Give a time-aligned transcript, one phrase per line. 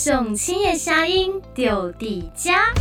[0.00, 2.72] 送青叶虾英丢底家，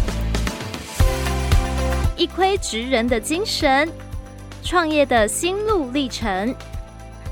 [2.15, 3.91] 一窥职人的精神，
[4.63, 6.53] 创业的心路历程，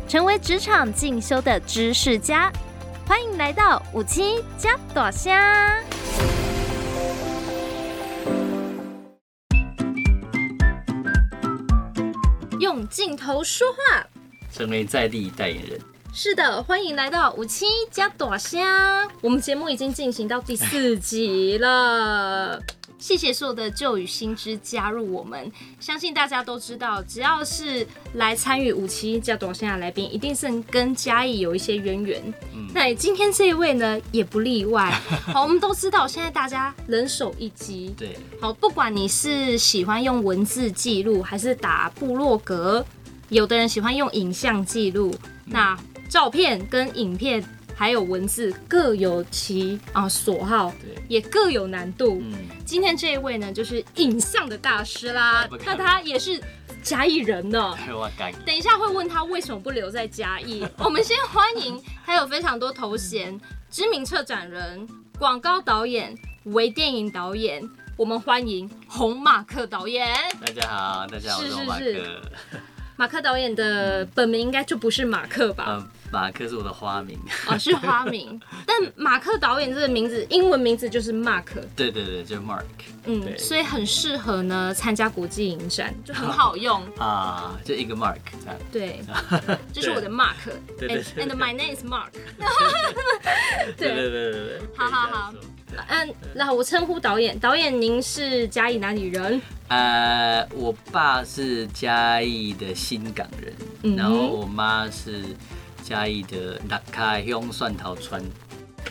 [0.08, 2.52] 成为职场进修的知识家。
[3.06, 5.32] 欢迎来到有青嘉大声。
[12.60, 14.04] 用镜头说话，
[14.52, 15.80] 成为在地代言人。
[16.18, 19.06] 是的，欢迎来到五七加朵香。
[19.20, 22.58] 我们节目已经进行到第四集了。
[22.98, 32.34] 谢谢所有的旧与新知加入我们，相信大家都知道，只要是来参与有青嘉大声的来宾，一定是跟嘉义有一些渊源。
[32.54, 34.90] 嗯，那今天这一位呢，也不例外。
[35.34, 37.94] 好，我们都知道，现在大家人手一机。
[37.98, 38.18] 对。
[38.40, 42.86] 好，不管你是喜欢用文字记录，还是打部落格，
[43.28, 45.14] 有的人喜欢用影像记录，
[45.48, 45.78] 嗯，那
[46.10, 47.44] 照片跟影片。
[47.78, 52.22] 还有文字各有其啊所好，对，也各有难度。
[52.24, 55.46] 嗯，今天这一位呢，就是影像的大师啦。
[55.66, 56.42] 那他也是
[56.82, 57.78] 嘉义人呢。
[58.46, 60.66] 等一下会问他为什么不留在嘉义。
[60.80, 63.38] 我们先欢迎他有非常多头衔：
[63.70, 64.88] 知名策展人、
[65.20, 67.62] 广告导演、微电影导演。
[67.98, 70.16] 我们欢迎红马克导演。
[70.40, 71.84] 大家好，大家好，我是马克。
[71.84, 72.22] 是是是
[72.98, 75.66] 马克导演的本名应该就不是马克吧？
[75.70, 78.40] 嗯马克是我的花名哦，是花名。
[78.66, 81.44] 但马克导演这个名字，英文名字就是 Mark。
[81.76, 82.64] 对对对，就是 Mark。
[83.06, 88.58] 嗯，所以很适合呢参加国际影展， 就很好用啊，就一个 Mark 这样。
[88.72, 89.02] 对，
[89.74, 90.36] 这是我的 Mark。
[90.80, 91.26] 对对对。
[91.26, 92.12] And my name is Mark。
[93.76, 94.62] 对对对对对。
[94.78, 95.34] 好好好，
[95.88, 99.42] 嗯，那我称呼导演，导演您是嘉义哪里人？
[99.68, 105.24] 呃，我爸是嘉义的新港人，然后我妈是。
[105.88, 108.20] 嘉义的六卡乡蒜头村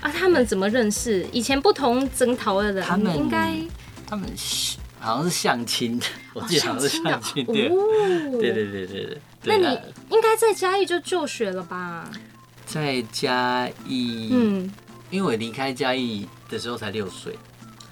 [0.00, 1.26] 啊，他们怎么认识？
[1.32, 3.52] 以前不同征讨的人，他们应该
[4.06, 4.24] 他们
[5.00, 7.52] 好像是相亲的，我记得好像是相亲的。
[7.52, 9.18] 哦，对对对对对。
[9.42, 9.66] 那你
[10.08, 12.08] 应该在嘉义就就学了吧？
[12.64, 14.72] 在嘉义，嗯，
[15.14, 17.38] 因为我离开嘉义的时候才六岁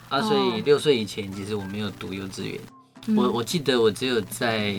[0.08, 2.58] 啊，所以六岁以前其实我没有读幼稚园。
[3.16, 4.74] 我我记得我只有在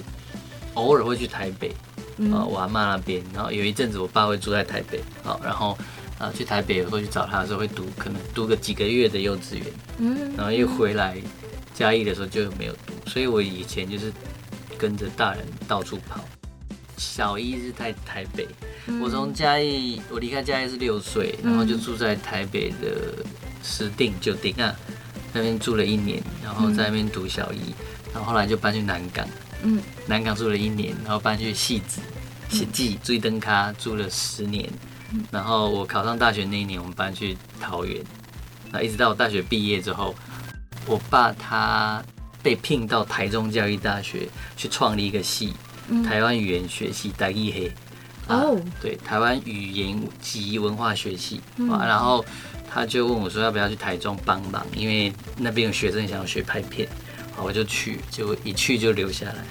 [0.73, 1.71] 偶尔会去台北。
[2.17, 5.75] 呃，我阿妈那边，然后有一阵子我爸会住在台北，好，然后
[6.19, 9.65] 呃去台北会去找他的时候会读，可能读个几个月的幼稚园，
[9.99, 11.17] 嗯，然后又回来
[11.73, 14.11] 嘉义的时候就没有读，所以我以前就是
[14.77, 16.19] 跟着大人到处跑。
[16.97, 18.47] 小一是在台北，
[19.01, 23.23] 我从嘉义我离开嘉义是六岁，然后就住在台北的
[23.63, 24.75] 石碇旧町啊，
[25.33, 27.73] 那边住了一年，然后在那边读小一，
[28.13, 29.27] 然后后来就搬去南港。
[29.63, 32.01] 嗯，南港住了一年，然后搬去汐止，
[32.51, 34.69] 汐止追灯咖住了十年，
[35.31, 38.03] 然后我考上大学那一年，我们搬去桃园，
[38.71, 40.13] 那一直到我大学毕业之后，
[40.85, 42.03] 我爸他
[42.41, 44.27] 被聘到台中教育大学
[44.57, 45.53] 去创立一个系，
[46.03, 47.71] 台湾语言学系，台语黑，
[48.27, 52.23] 哦，对，台湾语言及文化学系，啊，然后
[52.69, 56.87] 他就问我说要不要去台中帮忙，因为那边有学生想要学拍片。
[57.35, 59.43] 好，我就去，结果一去就留下来，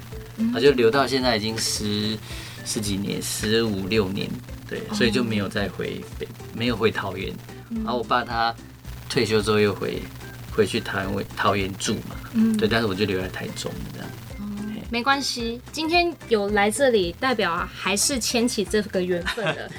[0.55, 2.17] 我就留到现在已经十
[2.65, 4.31] 十几年，十五六年，
[4.69, 7.35] 对，所以就没有再回北，没有回桃园。
[7.85, 8.55] 然后我爸他
[9.09, 10.01] 退休之后又回
[10.53, 12.15] 回去桃园桃园住嘛，
[12.57, 14.09] 对，但是我就留在台中这样。
[14.93, 19.71] 没关系，今天有来这里，代表还是牵起这个缘分的。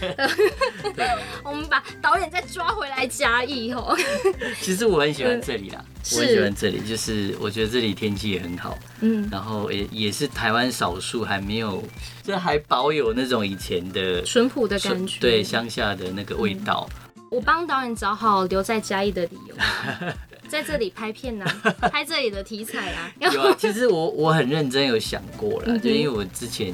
[1.45, 3.95] 我们把导演再抓回来嘉义吼。
[4.59, 11.83] 其实我很喜欢这里啦，我很喜欢这里，就是我觉得这里天气也很好，嗯，然后也也是台湾少数还没有，
[12.23, 16.89] 就还保有那种以前的淳朴的感觉，对，乡下的那个味道。
[17.29, 19.55] 我帮导演找好留在嘉义的理由。
[20.53, 23.11] 在这里拍片呢、啊， 拍这里的题材啊。
[23.19, 26.71] 有啊，其实我我很认真有想过了，就因为我之前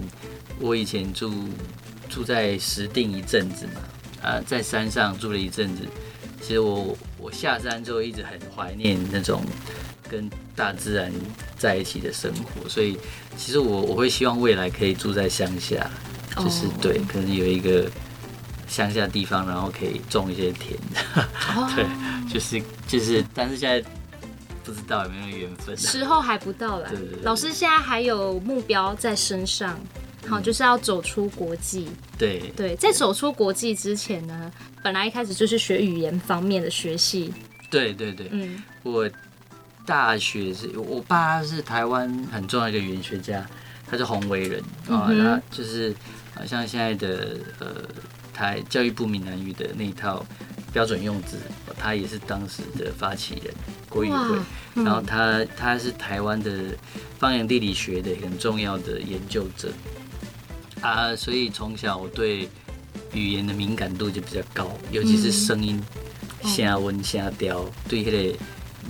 [0.60, 1.34] 我以前住
[2.10, 3.82] 住在石定一阵子嘛，
[4.22, 5.84] 啊，在山上住了一阵子。
[6.42, 9.42] 其实我我下山之后一直很怀念那种
[10.10, 11.10] 跟大自然
[11.58, 12.98] 在一起的生活，所以
[13.38, 15.90] 其实我我会希望未来可以住在乡下，
[16.36, 17.90] 就是对，可能有一个。
[18.70, 20.80] 乡下地方，然后可以种一些田，
[21.76, 21.86] 对，
[22.32, 23.84] 就是就是，但是现在
[24.64, 26.88] 不知道有没有缘分，时候还不到啦。
[26.88, 29.78] 对对对，老师现在还有目标在身上，
[30.28, 31.90] 好，就是要走出国际。
[32.18, 34.52] 对对，在走出国际之前呢，
[34.84, 37.34] 本来一开始就是学语言方面的学习。
[37.72, 39.10] 对对对，嗯，我
[39.84, 43.44] 大学是我爸是台湾很重要的一个语言学家，
[43.90, 45.96] 他是洪为人啊，他就是
[46.36, 47.68] 好像现在的呃。
[48.40, 50.26] 台教育部闽南语的那一套
[50.72, 51.38] 标准用字，
[51.78, 53.54] 他也是当时的发起人
[53.90, 54.40] 国语会，
[54.76, 56.74] 嗯、然后他他是台湾的
[57.18, 59.74] 方言地理学的很重要的研究者
[60.80, 62.48] 啊，所以从小我对
[63.14, 65.84] 语言的敏感度就比较高，尤其是声音、
[66.46, 68.40] 声温、声调，对迄个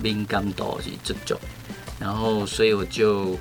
[0.00, 1.34] 敏感度是足足，
[1.98, 3.36] 然后所以我就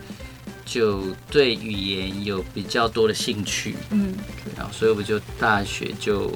[0.69, 1.01] 就
[1.31, 4.13] 对语言有比较多的兴趣，嗯，
[4.56, 6.31] 然后所以我就大学就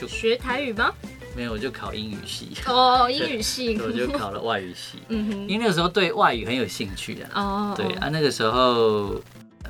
[0.00, 0.92] 就学台语吗？
[1.36, 2.50] 没有，我就考英语系。
[2.66, 4.98] 哦，英语系， 我就考了外语系。
[5.08, 7.30] 嗯哼，因为那个时候对外语很有兴趣啊。
[7.40, 9.14] 哦，对啊，那个时候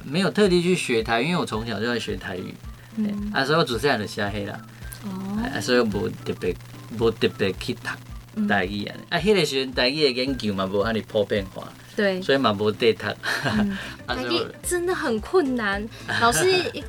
[0.02, 2.54] 没有特地去学台语，因为我从小就在学台语。
[2.96, 4.58] 嗯，啊，所以我主持人就写黑了。
[5.04, 6.56] 哦，啊，所以无特别
[6.98, 8.96] 无特别去读台语啊。
[9.10, 11.70] 啊，迄个时阵台语的研究嘛，无安尼普遍化。
[11.94, 13.06] 对，所以嘛无得读。
[14.06, 15.86] 台语真的很困难。
[16.20, 16.46] 老师，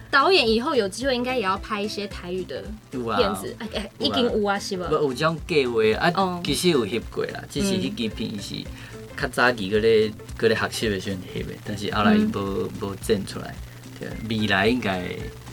[0.09, 3.55] 导演以后有机会应该也要拍一些台语的片子。
[3.59, 4.87] 哎哎，已经有啊，是吧？
[4.91, 8.55] 有种计划啊，其实有翕过啦，只是迄支片是
[9.19, 13.53] 较早期嗰咧嗰咧学习的时阵翕的，但是后来无无整出来。
[14.27, 14.99] 未来应该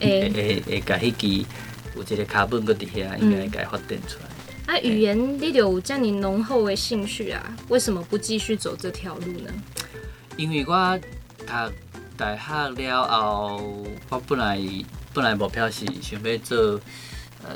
[0.00, 1.47] 会会会甲迄支
[1.94, 4.29] 有一个卡本搁伫遐，应该会甲发展出来。
[4.70, 7.56] 啊，语言你有这样浓厚的兴趣啊？
[7.69, 9.52] 为什么不继续走这条路呢？
[10.37, 11.00] 因为我
[11.38, 11.75] 读
[12.17, 14.61] 大学了后，我本来
[15.12, 16.81] 本来目标是想要做
[17.43, 17.52] 呃，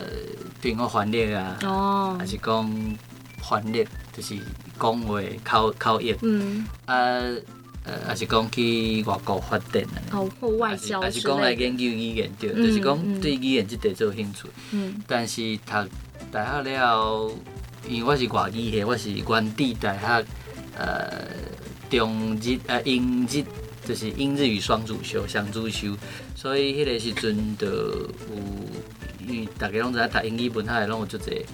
[0.61, 2.97] 比如讲翻译啊，哦，还是讲
[3.41, 4.35] 翻译，就是
[4.81, 6.97] 讲话口口译，嗯，啊，
[7.85, 15.89] 呃，还是讲去外国发展啊，哦，或外交，还是讲来研究语言，对，就是讲对语言这点做兴趣，嗯，但是读。
[16.35, 17.31] 大学了，
[17.89, 20.25] 因为我是外语的，我是原地大学，
[20.77, 21.29] 呃，
[21.89, 23.45] 中日呃英日，
[23.87, 25.97] 就是英日语双主修，双主修，
[26.35, 28.09] 所以迄个时阵就有，
[29.29, 31.45] 因为大家拢知影读英语文学的拢有足侪，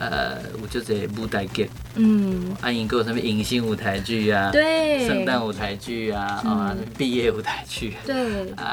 [0.00, 8.64] 呃，有足侪舞台剧，嗯，啊，因阁有啥物迎新舞台剧啊，对，圣诞舞台剧啊，嗯、啊，毕业舞台剧，对，啊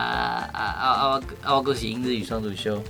[0.52, 2.82] 啊啊啊，我啊我阁是英日语双主修。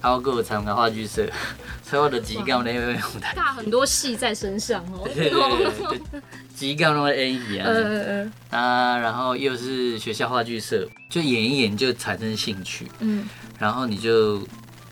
[0.00, 1.26] 还有个参加话剧社，
[1.84, 5.08] 所以我的几个那个舞台，大很多戏在身上哦。
[5.14, 6.22] 对对对，
[6.54, 14.42] 几个那个 A E 啊，嗯嗯啊，然后又是学校话剧社，就演一演就产生兴趣，嗯，然后你就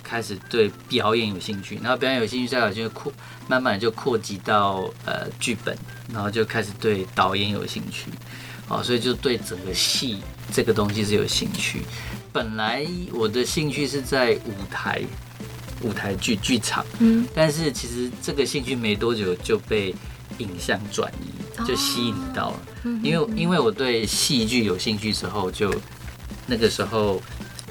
[0.02, 3.12] 开始对表演有兴趣，然后表演有兴趣，再有就扩，
[3.46, 5.76] 慢慢就扩及到呃剧本，
[6.12, 8.10] 然后就开始对导演有兴趣，
[8.68, 10.20] 哦，所以就对整个戏
[10.52, 11.82] 这个东西是有兴趣。
[12.38, 15.02] 本来我的兴趣是在舞台、
[15.82, 19.92] 舞台剧、剧场，嗯，但是其实这个兴趣没多久就被
[20.38, 22.60] 影像转移，就吸引到了。
[23.02, 25.74] 因为因为我对戏剧有兴趣之后，就
[26.46, 27.20] 那个时候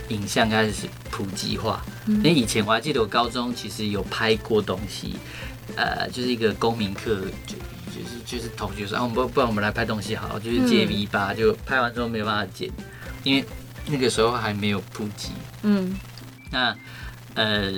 [0.10, 1.82] 影像开始普及化。
[2.06, 5.16] 因为以前我还记得我高中其实有拍过东西，
[5.78, 7.56] 呃，就是一个公民课，就
[7.96, 12.70] 就是就是同学说啊，我们不不然我们来拍东西好，就是借 V 八，就拍完之后没有办法剪，
[13.24, 13.46] 因为。
[13.90, 15.30] 那个时候还没有普及，
[15.64, 15.96] 嗯，
[16.52, 16.76] 那
[17.36, 17.72] 呃，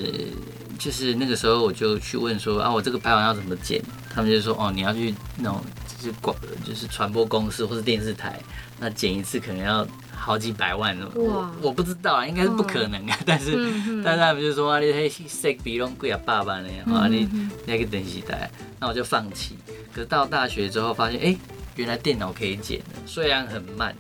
[0.77, 3.81] 就是那个时候我就去问说啊，我这个拍完要怎么剪？
[4.13, 6.35] 他们就说哦，你要去那种就是广
[6.65, 8.39] 就是传播公司或是电视台，
[8.79, 13.15] 那剪一次可能要好几百万我，我不知道啊，应该是不可能啊。
[13.15, 17.30] 哦、但是，嗯、但是他们就说啊，你那设备拢贵啊，爸爸呢啊，你
[17.68, 18.49] 那个电视台，
[18.80, 19.57] 那我就放弃。
[19.94, 21.37] 可是到大学之后发现，哎、欸，
[21.75, 23.95] 原来电脑可以剪的，虽然很慢。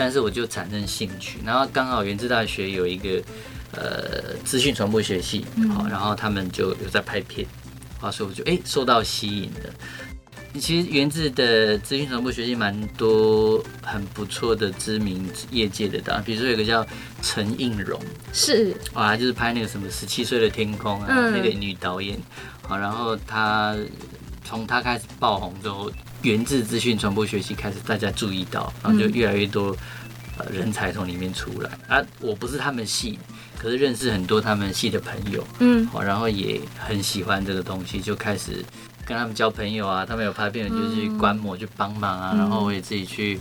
[0.00, 3.22] 但是我就产生兴趣，然后刚好元智大学有一个
[3.72, 7.46] 呃资讯传播学系，好，然后他们就有在拍片，
[8.00, 9.70] 话说我就哎受到吸引的。
[10.58, 16.84] 其实元智的资讯传播学系蛮多很不错的知名业界的导演，比如说有个叫
[17.20, 18.00] 陈映蓉，
[18.32, 18.74] 是。
[18.94, 22.18] 啊，就是拍那个什么十七岁的天空啊，嗯、那个女导演，
[22.62, 23.76] 好，然后她
[24.44, 25.90] 从他开始爆红之后。
[26.22, 29.74] 源自资讯传播学习开始大家注意到，然后就越来越多
[30.36, 32.04] 呃人才从里面出来啊。
[32.20, 33.18] 我不是他们系，
[33.56, 38.62] 可是认识很多他们系的朋友，嗯，然后也很喜欢这个东西，就开始
[39.06, 40.04] 跟他们交朋友啊。
[40.04, 42.34] 他们有拍片，就去观摩去帮忙啊。
[42.36, 43.40] 然后我也自己去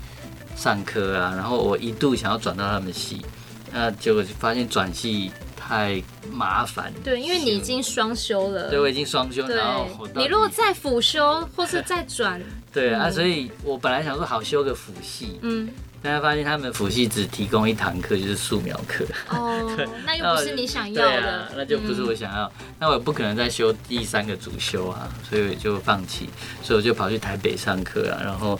[0.56, 1.34] 上课啊。
[1.36, 3.26] 然后我一度想要转到他们系，
[3.74, 5.34] 那结果就发现转系。
[5.70, 12.42] 太麻烦，对，因为你已经双修了，对，我已经双修，然后你如果再辅修或是再转，
[12.74, 15.70] 对啊，所以我本来想说好修个辅系，嗯，
[16.02, 26.28] 但是发现他们辅系只提供一堂课，就是素描课，哦， 那又不是你想要的，那就不是我想要，那我也不可能再修第三个主修啊，所以就放弃，
[26.64, 28.60] 所以我就跑去台北上课啊，然后。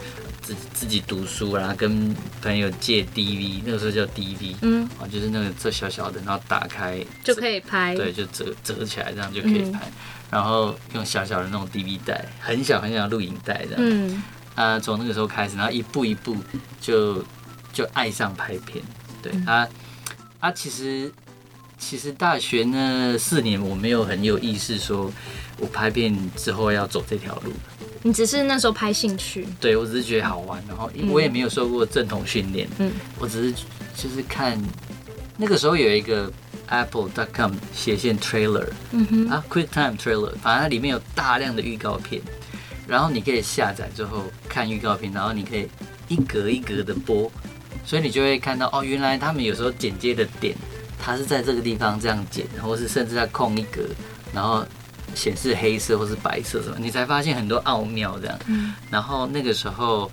[0.50, 9.92] 自己自己读书，然后跟朋友借 DV，那个时候叫 DV，嗯，啊，就是那个这小小的，然后打开就可以拍，对，就折折起来这样就可以拍，嗯、
[10.32, 14.24] 然后用小小的那种 DV 带，很小很小的录影带这样，嗯，
[14.56, 16.36] 啊，从那个时候开始，然后一步一步
[16.82, 17.24] 就
[17.72, 18.84] 就爱上拍片，
[19.22, 19.68] 对，嗯、啊
[20.40, 21.12] 啊，其实
[21.80, 25.12] 其实大学那四年我没有很有意识说，
[25.58, 27.52] 我拍片之后要走这条路。
[28.04, 34.62] 你只是那时候拍兴趣，对，我只是觉得好玩，然后我也没有受过正统训练，嗯，我只是就是看
[35.36, 36.32] 那个时候有一个
[36.68, 42.22] Apple.com 斜线 trailer，嗯哼，啊，QuickTime trailer，反正它里面有大量的预告片，
[42.88, 45.68] 然后你可以下载之后看预告片，然后你可以
[46.08, 47.30] 一格一格的播，
[47.86, 50.56] 所以你就会看到哦，原来他们有时候剪接的点，
[51.00, 53.82] 它是在这个地方这样剪，或是甚至在空一格，
[54.34, 54.66] 然后。
[55.16, 58.40] 显示黑色或是白色什么，你才发现很多奥妙这样。
[58.46, 58.76] 嗯。
[58.92, 60.10] 然后那个时候，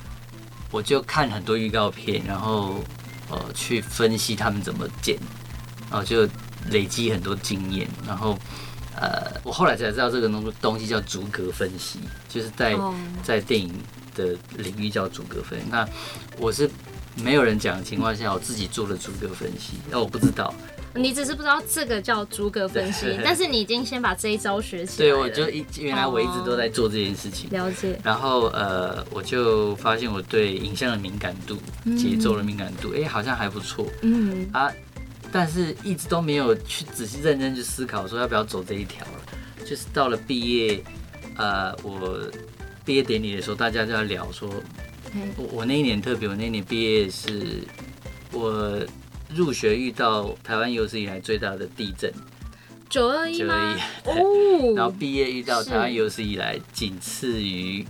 [0.71, 2.83] 我就看很多预告片，然后
[3.31, 5.19] 呃去分析他们怎么剪，
[5.91, 6.27] 然后就
[6.71, 7.87] 累积很多经验。
[8.07, 8.39] 然后
[8.97, 12.75] 呃，我后来才知道这个东东西叫逐格分析，就是在
[13.23, 13.71] 在电影
[14.15, 15.67] 的领域叫逐格分析。
[15.71, 15.87] 那
[16.39, 16.69] 我是
[17.23, 20.55] 没有人讲的情况下，我自己做了逐格分析，那我不知道。
[20.95, 25.11] 你只是不知道这个叫逐格分析，但是你已经先把这一招学起来。
[25.11, 27.51] 对，我就一原来我一直都在做这件事情。
[27.51, 27.99] 了解。
[28.03, 31.59] 然后呃，我就发现我对影像的敏感度、
[31.99, 33.87] 节奏的敏感度，哎，好像还不错。
[34.01, 34.49] 嗯。
[34.53, 34.73] 啊，
[35.31, 39.65] 但是一直都没有去仔细认真去思考说要不要走这一条了。
[39.67, 40.83] 就是到了毕业，
[41.37, 42.19] 呃，我
[42.87, 44.49] 毕业典礼的时候，大家就在聊说，
[45.37, 47.63] 我我那一年特别，我那一年毕业是
[48.33, 48.85] 我。
[49.35, 52.11] 入学遇到台湾有史以来最大的地震，
[52.89, 57.85] 九二一，九二一哦，然后毕业遇到台湾有史以来仅次于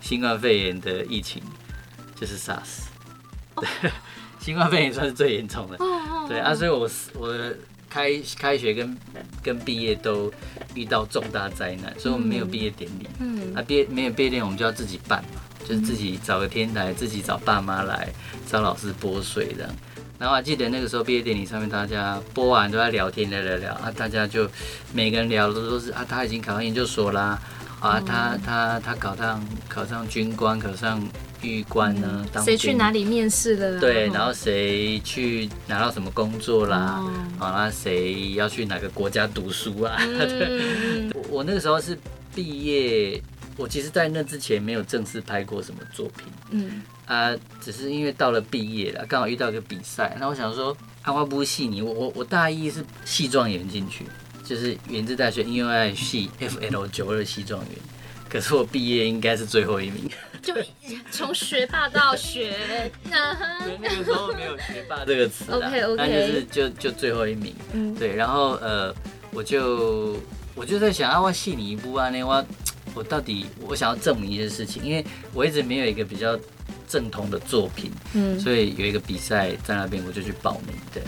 [0.00, 1.40] 新冠肺炎的疫情，
[2.20, 2.88] 就是 SARS，
[3.54, 3.90] 对，
[4.42, 7.54] 新冠肺炎算是最严重的，哦对啊，所以我我
[7.88, 8.98] 开开学跟
[9.40, 10.30] 跟毕业都
[10.74, 18.08] 遇到重大灾难，所以我们没有毕业典礼，嗯，啊毕业没有毕业典礼，我们就要自己办嘛，就是自己找个天台，自己找爸妈来，
[18.50, 19.70] 找老师拨水这样。
[20.18, 24.46] 然后还记得那个时候毕业典礼上面，大家播完都在聊天，聊聊聊啊，大家就
[24.92, 27.40] 每个人聊的都是啊，他已经考上研究所啦，
[27.80, 31.02] 啊，他他他考上考上军官，考上
[31.40, 33.80] 预官呢，当谁去哪里面试了？
[33.80, 37.02] 对，然后谁去拿到什么工作啦？
[37.38, 39.96] 啊，那谁要去哪个国家读书啊？
[40.04, 41.98] 对， 我我那个时候是
[42.34, 43.22] 毕业，
[43.60, 46.26] 我其实在那之前没有正式拍过什么作品。
[46.50, 46.82] 嗯。
[47.04, 54.06] 啊，只是因为到了毕业了，刚好遇到一个比赛，那我想说，阿花不戏你，我我我大一是系状元进去，
[54.44, 57.70] 就是元智大学应用爱系 FL 九二系状元，
[58.28, 60.08] 可是我毕业应该是最后一名，
[60.40, 60.54] 就
[61.10, 62.54] 从学霸到学，
[63.02, 68.94] 对，那个时候没有学霸这个词，OK OK，但就是就就最后一名，嗯，对，然后呃，
[69.32, 70.16] 我就
[70.54, 72.46] 我就在想，啊，我戏你一部啊，那我
[72.94, 76.38] 我到底我想要证明一些事情，因为我一直没有一个比较。
[76.88, 80.74] 正统的作品，嗯，所以有一个比赛在那边，我就去报名。
[80.92, 81.00] 对，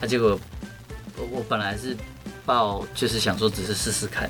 [0.00, 0.36] 那结果
[1.16, 1.96] 我我本来是
[2.44, 4.28] 报，就是想说只是试试看，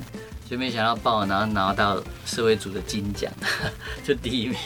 [0.50, 3.32] 就没想到报，然后拿到社会组的金奖，
[4.04, 4.58] 就第一名。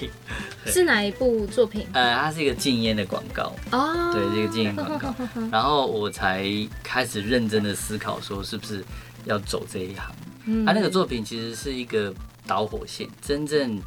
[0.67, 1.87] 是哪一部作品？
[1.93, 5.15] 呃，它是一个禁烟的广告哦，对，这个禁烟广告，
[5.53, 6.45] 然后我才
[6.83, 8.85] 开始认真的思考，说是不是
[9.27, 10.13] 要走这一行。
[10.47, 12.13] 嗯，它那个作品其实是一个
[12.47, 13.81] 导火线，真正。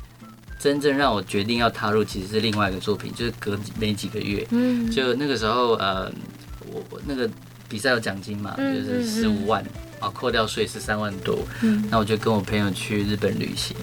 [0.58, 6.10] 真正让我决定要踏入，其实是另外一个作品，就是隔没几个月，嗯，就那个时候，呃，
[6.72, 7.30] 我我那个
[7.68, 9.62] 比赛有奖金嘛，就是十五万，
[10.00, 13.76] 啊，扣掉税是三万多，嗯，那我就跟我朋友去日本旅行，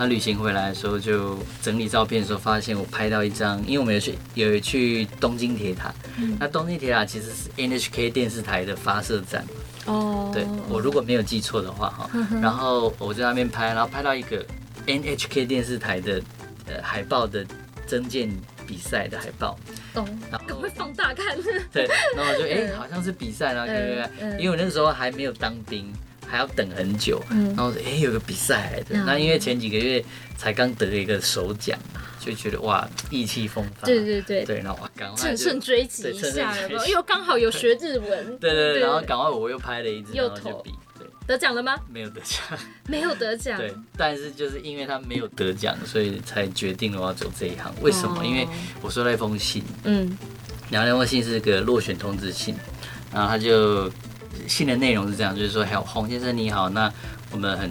[0.00, 9.44] 那旅行回来的时候就整理照片的时候，发现我拍到一张，因为我们有去有去东京铁塔，嗯，那东京铁塔其实是 NHK 电视台的发射站，
[9.84, 14.42] 哦，对，我如果没有记错的话哈，然后我在那边拍，然后拍到一个。
[14.86, 16.22] NHK 电视台的
[16.66, 17.46] 呃海报的
[17.86, 18.30] 征件
[18.66, 19.56] 比赛的海报，
[19.94, 21.36] 哦，然后赶快放大看。
[21.70, 25.92] 对，然后我就哎、 欸，好像是比赛，然后看看看，因为我那时候还没有当兵，
[26.30, 30.04] 还要等很久，然后说哎、欸，有个比赛来的，那因为前几个月
[30.36, 31.78] 才刚得了一个首奖，
[32.20, 33.86] 就觉得哇，意气风发。
[33.86, 36.54] 对对对，对，然后哇，赶快乘胜追击一下，
[36.88, 38.38] 又刚好有学日文。
[38.38, 40.72] 对对对，然后赶快我又拍了一支，然后就比。
[41.26, 41.76] 得奖了吗？
[41.88, 42.40] 没有得奖，
[42.88, 43.56] 没有得奖。
[43.56, 47.72] 对，但是就是因为他没有得奖，所以才决定了我要走这一行。
[47.82, 48.20] 为什么？
[48.20, 48.48] 哦、因为
[48.82, 50.18] 我收到一封信，嗯，
[50.70, 52.56] 然后那封信是个落选通知信，
[53.12, 53.88] 然后他就
[54.46, 56.92] 信的内容是这样，就是说：“还有洪先生你好，那
[57.30, 57.70] 我们很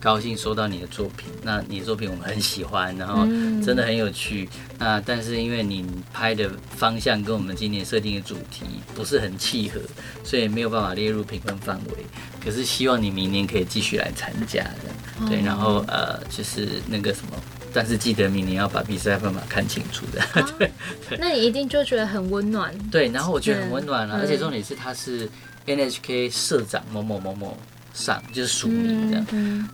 [0.00, 1.28] 高兴收到你的作品。
[1.42, 3.24] 那你的作品我们很喜欢，然后
[3.64, 4.48] 真的很有趣。
[4.78, 9.80] 那但是因为你拍的方向跟我们今年设定的主题不是很契合，
[10.22, 12.06] 所以没有办法列入评分范围。
[12.44, 15.40] 可是希望你明年可以继续来参加的，对。
[15.42, 17.36] 然后呃，就是那个什么，
[17.72, 20.20] 但是记得明年要把比赛分码看清楚的。
[20.40, 20.70] 啊、对，
[21.18, 22.72] 那你一定就觉得很温暖。
[22.90, 25.28] 对，然后我觉得很温暖了，而且重点是它是
[25.66, 27.56] NHK 社长某某某某
[27.92, 29.26] 上，就是署名这样。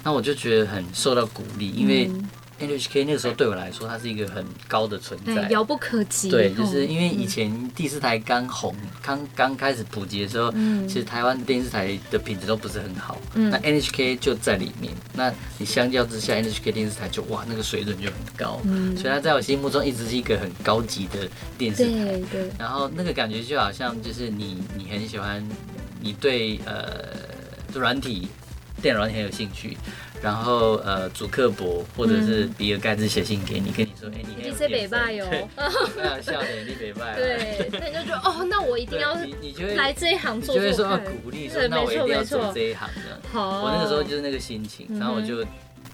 [0.02, 2.10] 那、嗯、我就觉得很受到鼓励，因为。
[2.60, 6.30] NHK 那个时候对我来说，它是一个很高的存在，遥不可及。
[6.30, 8.72] 对，就是因为以前第四台刚红、
[9.02, 13.18] 刚刚开始普及的时候，嗯、其实台湾电视台的品质都不是很好。
[13.34, 18.60] 嗯、那 NHK 就在里面，那你相较之下，NHK 电视台就哇，那个水准就很高。
[18.62, 21.90] 嗯、所以它在我心目中一直是一个很高级的电视台。
[21.90, 22.50] 对对。
[22.56, 25.44] 然后那个感觉就好像就是你，你很喜欢，
[26.02, 27.16] 你对呃
[27.72, 28.28] 软体、
[28.82, 29.76] 电脑软体很有兴趣。
[30.22, 35.26] 然后呃，主克伯或者是比尔盖茨写信给你，跟你说，哎，你是北拜哟，
[35.96, 37.16] 非常笑点，你北拜。
[37.16, 43.20] 对，那你就觉得哦，那我一定要 你，你就会来这一行做，就会说要鼓励，说那我一定要做这一行的。
[43.32, 45.44] 好，我那个时候就是那个心情，然后我就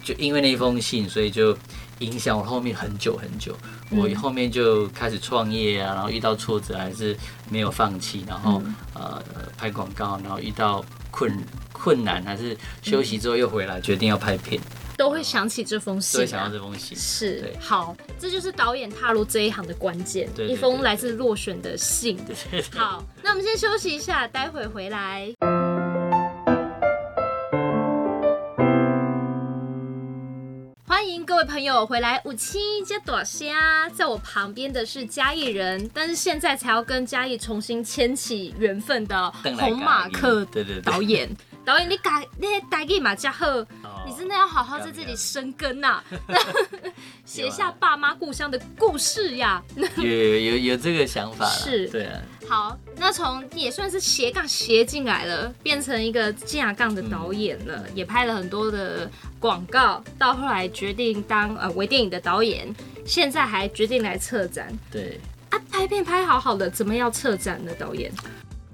[0.05, 1.57] 就因为那一封信，所以就
[1.99, 3.57] 影响我后面很久很久。
[3.90, 7.17] 我后面就开始创业啊，然后遇到挫折还是
[7.50, 8.62] 没有放弃，然后
[8.95, 9.23] 呃
[9.57, 11.33] 拍广告，然后遇到困。
[11.81, 14.61] 困难还是休息之后又回来，决定要拍片，
[14.97, 16.99] 都会想起这封信，都会想到这封信。
[16.99, 22.19] 是，好，这就是导演踏入这一行的关键，一封来自落选的信。
[22.75, 25.77] 好，那我们先休息一下，待会回来。
[31.38, 40.45] 位朋友回来，五七接朵虾，在我旁边的是嘉义人，但是现在才要跟嘉义重新牵起缘分的红马克
[40.83, 41.30] 导演。
[41.64, 43.47] 导演，你改那些台语嘛加好，
[44.04, 46.04] 你真的要好好在这里生根呐、啊，
[47.25, 49.62] 写下爸妈故乡的故事呀。
[49.97, 52.21] 有有有有这个想法，是，对啊。
[52.49, 64.73] 好，那从也算是斜杠斜进来了，变成一个架杠的导演了，嗯、也拍了很多的广告，到后来决定当呃微电影的导演，现在还决定来策展。
[64.91, 67.73] 对啊，拍片拍好好的，怎么要策展呢？
[67.78, 68.11] 导演，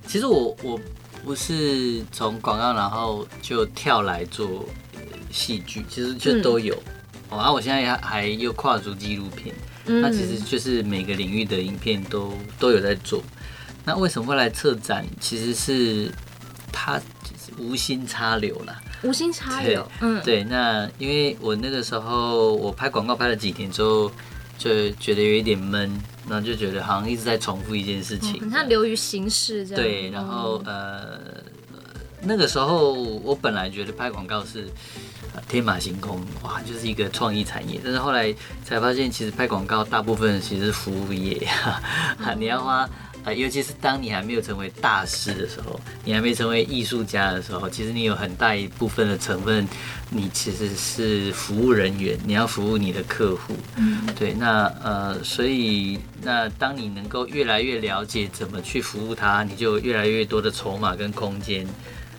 [0.06, 0.80] 其实我我。
[1.24, 4.62] 不是从广告，然后就跳来做
[5.30, 6.74] 戏剧，其实就都有。
[7.30, 9.54] 哦、嗯，啊，我现在还还又跨足纪录片，
[9.86, 13.22] 嗯、那其实就是每个领域的影片都都有在做。
[13.84, 15.06] 那为什么会来策展？
[15.20, 16.12] 其实是
[16.72, 19.86] 他就是无心插柳啦，无心插柳。
[20.00, 20.44] 嗯，对。
[20.44, 24.10] 那因为我那个时候我拍广告拍了几天之后，
[24.58, 26.00] 就觉得有一点闷。
[26.26, 29.84] 然后就觉得好像一直在重复一件事情，很像流于形式这样。
[29.84, 31.20] 对，然后呃，
[32.22, 34.66] 那个时候我本来觉得拍广告是
[35.46, 37.78] 天马行空，哇，就是一个创意产业。
[37.84, 41.46] 但是后来才发现，其实拍广告大部分其实是服务业，
[42.38, 42.88] 你要花。
[43.24, 49.66] 啊，尤其是当你还没有成为大师的时候，你还没成为艺术家的时候，其实你有很大一部分的成分，
[50.10, 53.56] 你其实是服务人员，你要服务你的客户。
[53.76, 61.66] 嗯，对，那呃，所以那当你能够越来越了解怎么去服务他，你就越来越多的筹码跟空间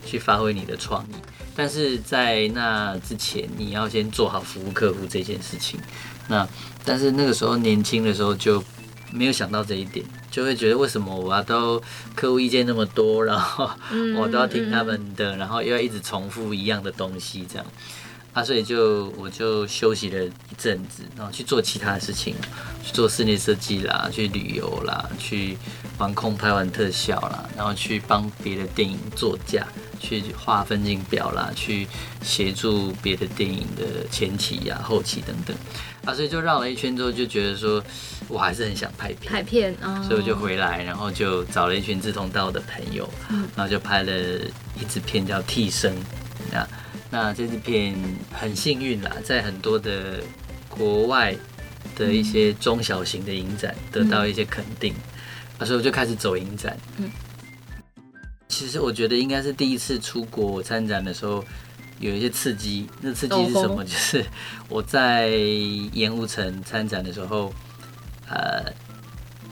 [0.04, 1.16] 去发挥你的创意。
[1.56, 5.80] 但是在那之前，你要先做好服务客户这件事情。
[6.28, 6.48] 那
[6.84, 8.64] 但是那个时候年轻的时候就。
[9.12, 11.82] 没有想到这一点，就会觉得为什么我都
[12.14, 13.72] 客户意见那么多，然后
[14.20, 17.66] 我都要听他们的，然后又要一直重复一样的东西，这样
[18.34, 22.36] 啊，所以就我就休息了一阵子，然后去做其他的事情，
[22.84, 25.58] 去做室内设计啦，去旅游啦，去
[25.98, 29.66] 帮空拍完特效啦，然后去帮别的电影作架，
[30.02, 31.88] 去画分镜表啦，去
[32.22, 35.56] 协助别的电影的前期呀、啊、后期等等。
[36.06, 37.84] 啊，所以就绕了一圈之后，就觉得说，
[38.28, 44.12] 我还是很想拍片，拍片，哦，所以我就回来，然后就找了一群志同道的朋友，嗯，然后就拍了
[44.80, 45.94] 一支片叫《替身》，
[46.52, 46.68] 那
[47.10, 47.96] 那这支片
[48.32, 50.22] 很幸运啦，在很多的
[50.70, 51.36] 国外
[51.96, 54.94] 的一些中小型的影展得到一些肯定，
[55.58, 57.10] 啊，所以我就开始走影展，嗯，
[58.48, 61.44] 其实我觉得应该是第一次出国参展的时候。
[62.00, 63.84] 有一些刺激，那刺激是什么？
[63.84, 64.26] 就是
[64.68, 65.30] 我在
[65.94, 67.54] 盐湖城参展的时候，
[68.30, 68.72] 呃，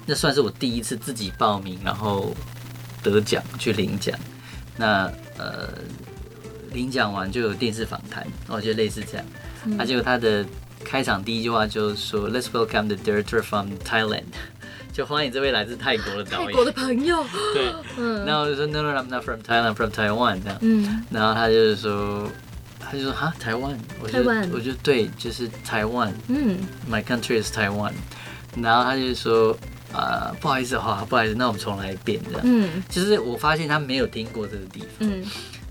[0.06, 2.36] 那算是我第一次自己报名，然后
[3.02, 4.18] 得奖去领奖。
[4.76, 5.70] 那呃，
[6.72, 9.26] 领奖完就有电视访谈，我觉得类似这样。
[9.66, 10.46] 那结果他的
[10.84, 14.26] 开场第一句话就是说：“Let's welcome the director from Thailand。”
[14.94, 17.26] 就欢迎这位来自泰国的导演，泰国的朋友。
[17.52, 20.40] 对，嗯，然后我就说 No, no, I'm not from Thailand, I'm from Taiwan。
[20.44, 22.30] 这样，嗯，然后他就是说，
[22.80, 27.94] 他就说哈台湾，我就台湾我就对，就是台湾，嗯，My country is Taiwan，
[28.56, 29.58] 然后他就说
[29.92, 35.26] 啊、呃、不好意思哈，不好意思，那我们重来一遍这样，嗯，就是我发现他没有听过这个地方，嗯，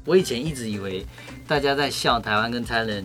[0.05, 1.07] 我以前一直以为
[1.47, 3.05] 大家在笑台湾跟 Thailand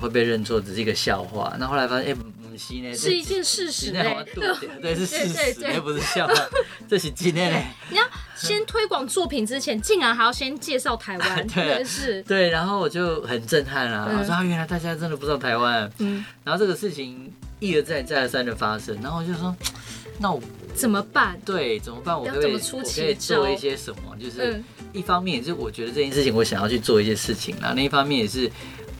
[0.00, 2.08] 会被认错，只是一个笑话，那后来发现哎。
[2.08, 2.16] 欸
[2.56, 4.24] 是是一件事实嘞，
[4.82, 6.34] 对，是 事实，又不是笑话。
[6.88, 7.66] 这是今天嘞。
[7.90, 8.04] 你要
[8.36, 12.22] 先推广作品之前，竟然还要先介绍台湾， 对，是。
[12.22, 15.90] 对，然后我就很震撼啊，我说啊，原来大家真的不知道台湾。
[15.98, 16.24] 嗯。
[16.44, 19.54] 然后这个事情一而再，再而三的发生，然后我就说，
[20.18, 20.40] 那我
[20.74, 21.38] 怎么办？
[21.44, 22.18] 对，怎么办？
[22.18, 24.16] 我可以，我可以做一些什么？
[24.18, 28.50] 就是一方面，是我觉得这件事情，我想要去做一些事情，然后另一方面也是。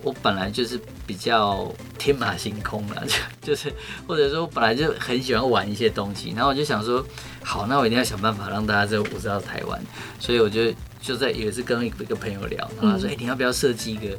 [0.06, 3.16] 我本来就是比较天马行空了，就
[3.52, 3.72] 就是
[4.06, 7.04] 或者说我本来就很喜欢玩一些东西，然后我就想说，
[7.42, 9.82] 好，那我一定要想办法让大家知道我知道台湾，
[10.20, 14.16] 所以我就就在有一次跟一个朋友聊，然后他说，哎、欸，你要不要设计一个？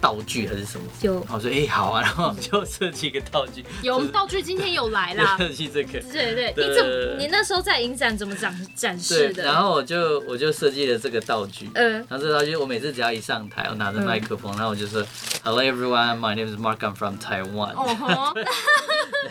[0.00, 0.86] 道具还是什么？
[1.02, 3.64] 有，我说哎、欸、好啊，然后就设计一个道具。
[3.82, 5.36] 有，我们道具今天有来啦。
[5.38, 6.00] 设计这个。
[6.00, 9.44] 对对对，你怎么你那时候在影展怎么展展示的？
[9.44, 11.70] 然后我就我就设计了这个道具。
[11.74, 11.92] 嗯。
[12.08, 15.04] 然后这个道具我每次只要一上台，我拿着麦克风，然后我就说
[15.42, 17.72] Hello everyone, my name is Mark, I'm from Taiwan。
[17.74, 18.34] 哦吼。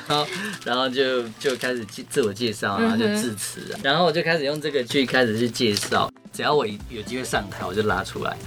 [0.07, 0.27] 然后
[0.65, 6.11] 然后就就开始自自我介绍，然后就致辞，然后我就开始用这个去开始去介绍。
[6.33, 8.37] 只要我有机会上台，我就拉出来。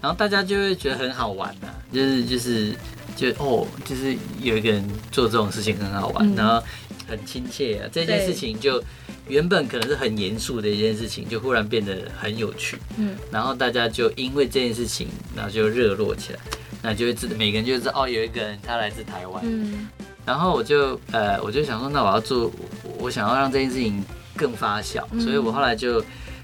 [0.00, 2.74] 然后大家就会觉得很好玩呐、啊，就是就是
[3.16, 6.62] 就哦，就是有一个人做这种事情很好玩，嗯、然后
[7.08, 7.88] 很亲切啊。
[7.92, 8.82] 这件事情就
[9.26, 12.78] 原本可能是很严肃的一件事情，就忽然变得很有趣。
[12.96, 16.38] 嗯，然后大家就因为这件事情，然后就热络起来，
[16.80, 19.42] 那就会知每个人就知道哦，有一个人他来自台湾。
[19.44, 19.88] 嗯，
[20.24, 22.52] 然后我就呃，我就想说，那我要做，
[22.98, 24.00] 我想要让这件事情
[24.36, 26.00] 更发酵，所以我后来就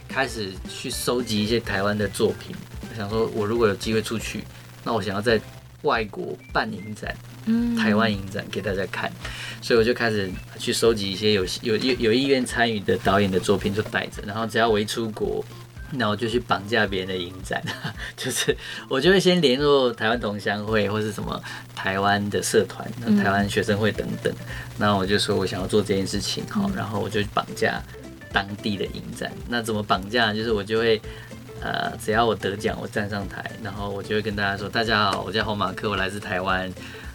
[0.08, 2.56] 开始去收集一些台湾的作品。
[2.94, 4.44] 想说，我如果有机会出去，
[4.84, 5.40] 那我想要在
[5.82, 7.14] 外国办影展，
[7.46, 9.12] 嗯，台湾影展给大家看，
[9.60, 14.22] 所以我就开始去收集一些有有有有意愿参与的导演的作品，就带着。
[14.26, 15.44] 然后只要我一出国，
[15.90, 17.62] 那我就去绑架别人的影展，
[18.16, 18.56] 就是
[18.88, 21.38] 我就会先联络台湾同乡会或是什么
[21.74, 22.90] 台湾的社团、
[23.22, 24.32] 台湾学生会等等。
[24.78, 27.82] 那我就说我想要做这件事情，好，然后我就绑架
[28.32, 29.30] 当地的影展。
[29.48, 30.32] 那怎么绑架？
[30.32, 30.98] 就是我就会。
[31.60, 36.68] 呃，只要我得奖，我站上台，然后我就会跟大家说：“大家好，我叫侯马克，我来自台湾，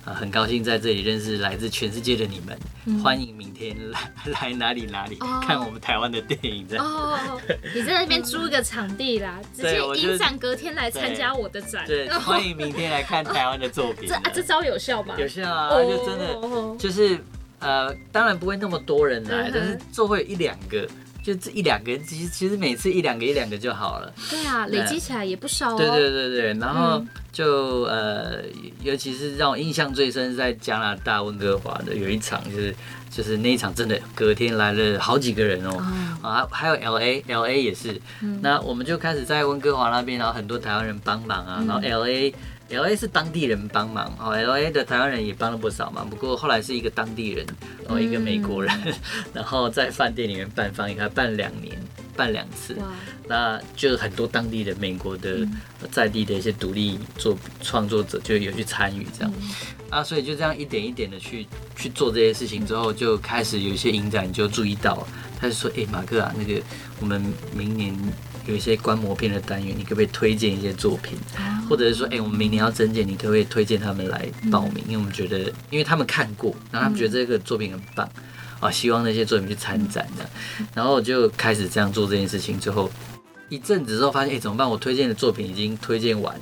[0.03, 3.99] 啊、呃，很高兴在这里认识来自全世界的你们，嗯、欢迎明天来
[4.41, 7.39] 来哪里哪里、哦、看我们台湾的电影。”这样哦，
[7.75, 11.85] 你在那边租一个场地啦， 直接影展隔天来参加我的展。
[11.85, 14.09] 对，对 欢迎明天来看台湾的作品。
[14.09, 15.13] 这啊，这招有效吗？
[15.17, 17.19] 有效啊，就真的就是
[17.59, 20.87] 呃，当然不会那么多人来，但是就会有一两个。
[21.29, 24.11] 就这一两个，其实其实每次一两个一两个就好了。
[24.31, 25.77] 对啊，累积起来也不少哦。
[25.77, 28.41] 对对对对，然后就呃，
[28.81, 32.73] 尤其是让我印象最深是在加拿大温哥华的有一场，就是
[33.11, 35.77] 就是那一场真的隔天来了好几个人哦，
[36.23, 38.01] 啊还有 L A L A 也是，
[38.41, 42.33] 那我们就开始在温哥华那边，然后很多台湾人帮忙啊，然后 L A。
[42.69, 46.07] L A 是当地人帮忙哦，L A 的台湾人也帮了不少忙。
[46.07, 47.45] 不过后来是一个当地人，
[47.83, 48.93] 然后一个美国人，嗯、
[49.33, 51.75] 然后在饭店里面办放映，他办两年，
[52.15, 52.77] 办两次。
[53.27, 55.47] 那就很多当地的美国的
[55.91, 59.49] 在地的一些独立作创作者就有去参与这样，嗯、
[59.89, 65.07] 啊，所以就这样一点一点的去去做这些事情之后，就开始有一些影展就注意到，
[65.39, 66.61] 他就说：“哎、欸，马克啊，那个
[66.99, 67.95] 我们明年。”
[68.47, 71.19] 有一些观摩片的单元，你可不可以推荐一些作品？
[71.69, 74.83] 或者是说，哎、欸，我们明年要征件，你可不可以推荐他们来报名？
[74.87, 78.09] 因为我们觉得，因为他们看过，然后他们觉得这个作品很棒
[78.59, 80.27] 啊，希望那些作品去参展的。
[80.73, 82.89] 然后我就开始这样做这件事情之后，
[83.49, 84.67] 一阵子之后发现，哎、欸，怎么办？
[84.67, 86.35] 我推荐的作品已经推荐完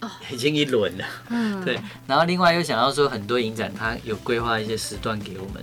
[0.00, 1.04] 了，已经一轮了。
[1.28, 1.78] 嗯，对。
[2.06, 5.62] 然后另外又想到说，很多影展它有规划一些时段给我们，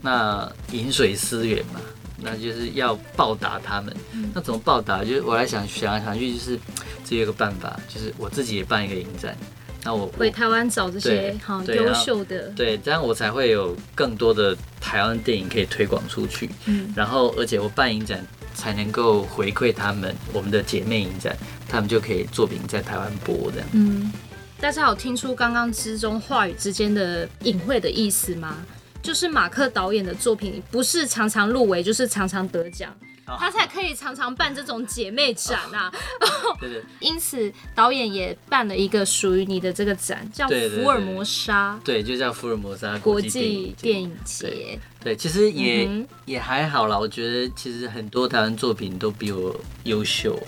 [0.00, 1.80] 那饮水思源嘛。
[2.22, 3.94] 那就是要报答他们，
[4.34, 5.04] 那怎么报答？
[5.04, 6.58] 就是我来想想来想去，就是
[7.04, 9.36] 只有一个办法，就是我自己也办一个影展。
[9.82, 16.50] 那我回台湾找这些好优秀的，对，这样我才会有更多的台湾电影可以推广出去。
[16.66, 18.22] 嗯，然后而且我办影展
[18.54, 21.34] 才能够回馈他们，我们的姐妹影展，
[21.66, 23.68] 他们就可以作品在台湾播这样。
[23.72, 24.12] 嗯，
[24.60, 28.58] 大家有听出刚刚之中话语之间的隐晦的意思吗？
[29.02, 32.94] 就是马克导演的作品，不是常常入围，就是常常得奖，
[33.38, 35.90] 他才可以常常办这种姐妹展啊。
[36.60, 36.82] 对对。
[37.00, 41.80] 因此，导演也办了一个属于你的这个展，叫福尔摩沙。
[41.84, 44.78] 对，就叫福尔摩沙国际电影节。
[45.02, 45.88] 对，其实也
[46.26, 46.98] 也还好啦。
[46.98, 50.38] 我觉得其实很多台湾作品都比我优秀。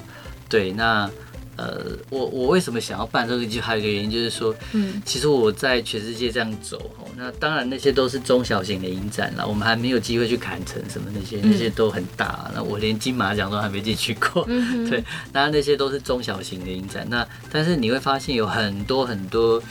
[0.49, 1.11] 对，那
[1.57, 3.47] 呃，我我为什么想要办这个？
[3.47, 12.51] 就还有一个原因就是说，嗯，其实我在全世界这样走，那当然那些都是中小型的影展了，我们还没有机会去坎城什么那些，那些都很大。
[12.55, 14.45] 那我连金马奖都还没进去过，
[14.89, 17.07] 对，那那些都是中小型的影展。
[17.11, 19.63] 那但是你会发现有很多很多，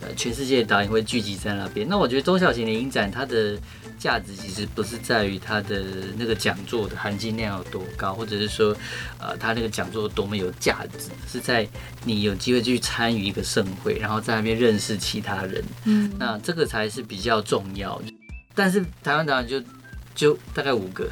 [0.00, 1.86] 呃，全世界的导演会聚集在那边。
[1.88, 3.56] 那我觉得中小型的影展它的。
[3.98, 5.82] 价值其实不是在于他的
[6.16, 8.74] 那个讲座的含金量有多高，或者是说，
[9.18, 11.68] 呃，他那个讲座多么有价值，是在
[12.04, 18.00] 你有机会去参与一个盛会，然后在那边认识其他人，嗯，那这个才是比较重要。
[18.54, 19.62] 但是台湾导演就
[20.14, 21.10] 就大概五个。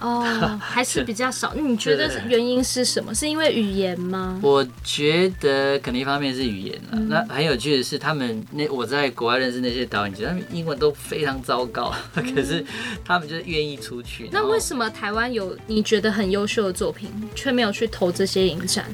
[0.00, 1.54] 哦，还是比较少。
[1.54, 3.14] 你觉得原因是什么？
[3.14, 4.38] 是因为语言吗？
[4.42, 6.88] 我觉得可能一方面是语言了。
[6.92, 12.64] 嗯、那很有趣的是，他们那我在国外认识那些导演，其实他们英文都非常糟糕， 嗯、可是
[13.04, 14.28] 他们就是愿意出去。
[14.32, 18.84] 那为什么台湾有你觉得很优秀的作品，却没有去投这些影展？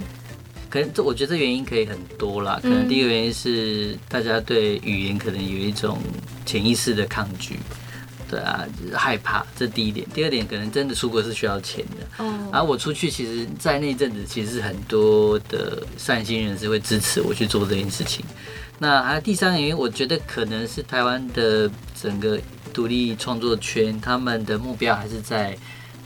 [0.71, 2.59] 可能这我觉得这原因可以很多啦。
[2.61, 5.99] 可能第一个原因是大家对语言可能有一种
[6.45, 7.57] 潜意识的抗拒。
[8.31, 10.07] 对啊，就是害怕，这第一点。
[10.15, 12.25] 第二点，可能真的出国是需要钱的。
[12.25, 12.27] 哦。
[12.27, 12.55] Oh.
[12.55, 18.25] 然后我出去，其实，在那阵子，其实很多的善心人士会支持我去做这件事情。
[18.79, 22.39] 那还有第三个原因，我觉得可能是台湾的整个
[22.73, 25.57] 独立创作圈，他们的目标还是在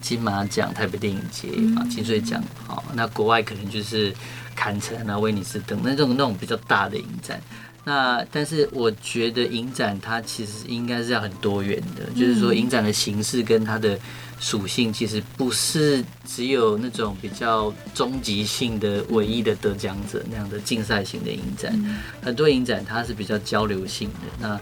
[0.01, 2.43] 金马奖、台北电影节啊、金穗奖。
[2.67, 4.13] 好，那国外可能就是
[4.55, 7.41] 坎城啊、威尼斯等那种那种比较大的影展。
[7.85, 13.99] 那但是我觉得影展它其实应该是要很多元的，嗯、就是说影展的形式跟它的
[14.39, 24.21] 属性其实不是只有那种比较终极性的唯一的得奖者那样的竞赛型的影展，嗯、很多影展它是比较交流性的。
[24.39, 24.61] 那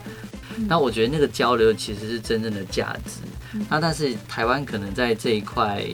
[0.69, 3.21] 那我觉得那个交流其实是真正的价值。
[3.55, 5.85] 嗯、那但是台湾可能在这一块。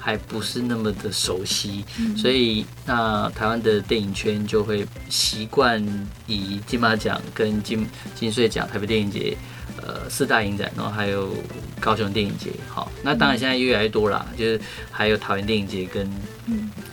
[0.00, 1.84] 还不是那么的熟悉，
[2.16, 5.84] 所以那台湾的电影圈就会习惯
[6.26, 9.36] 以金马奖跟金金穗奖、台北电影节，
[9.76, 11.34] 呃四大影展，然后还有
[11.78, 12.50] 高雄电影节。
[12.68, 14.60] 好，那当然现在越来越多啦，就是
[14.90, 16.10] 还有桃园电影节跟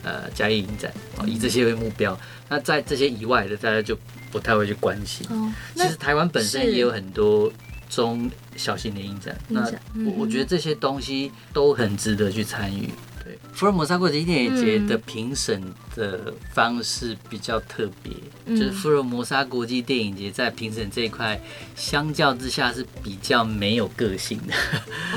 [0.04, 0.92] 呃嘉义影展，
[1.26, 2.18] 以这些为目标。
[2.48, 3.98] 那在这些以外的，大家就
[4.30, 5.26] 不太会去关心。
[5.74, 7.50] 其实台湾本身也有很多。
[7.90, 9.62] 中小型的影展，那
[10.04, 12.90] 我我觉得这些东西都很值得去参与。
[13.24, 15.62] 对，福尔摩沙国际电影节的评审
[15.94, 18.12] 的方式比较特别，
[18.46, 21.38] 嗯、就是福尔摩沙国际电影节在评审这一块，
[21.76, 24.54] 相较之下是比较没有个性的。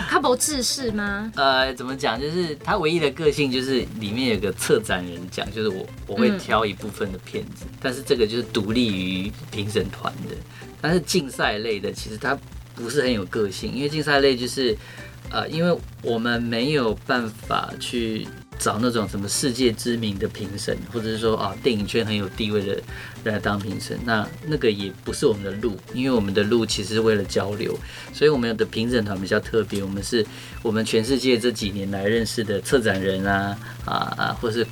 [0.09, 1.31] 它不制式吗？
[1.35, 2.19] 呃，怎么讲？
[2.19, 10.35] 就是它唯一的个性就是里面有个策展人讲，就是我我会挑一部分的片子，嗯、但是这个就是独立于评审团的。
[10.81, 12.37] 但是竞赛类的，其实它。
[12.81, 14.75] 不是很有个性，因为竞赛类就是，
[15.29, 18.27] 呃，因为我们没有办法去
[18.59, 22.73] 找那种什么世界知名的评审，或者是说啊，电影圈很有地位的
[23.23, 27.77] 人来当评审，那那个也不是我们的路，因为我们的路其实是为了交流，
[28.13, 30.25] 所以我们的评审团比较特别，我们是
[30.61, 34.65] 我们全世界这几年来认识的策展人啊啊啊，或是